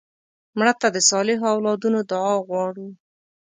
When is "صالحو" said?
1.09-1.45